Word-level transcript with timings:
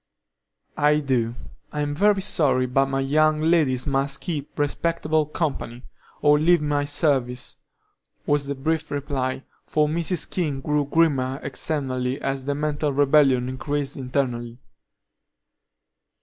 "I 0.79 0.97
do. 0.99 1.35
I'm 1.71 1.93
very 1.93 2.23
sorry, 2.23 2.65
but 2.65 2.87
my 2.87 3.01
young 3.01 3.39
ladies 3.39 3.85
must 3.85 4.19
keep 4.19 4.57
respectable 4.57 5.27
company, 5.27 5.83
or 6.23 6.39
leave 6.39 6.59
my 6.59 6.85
service," 6.85 7.57
was 8.25 8.47
the 8.47 8.55
brief 8.55 8.89
reply, 8.89 9.43
for 9.67 9.87
Mrs. 9.87 10.27
King 10.27 10.59
grew 10.61 10.85
grimmer 10.85 11.39
externally 11.43 12.19
as 12.19 12.45
the 12.45 12.55
mental 12.55 12.91
rebellion 12.91 13.47
increased 13.47 13.95
internally. 13.95 14.57